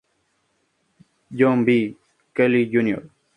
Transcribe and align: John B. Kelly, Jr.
John 1.29 1.63
B. 1.63 1.95
Kelly, 2.33 2.65
Jr. 2.71 3.01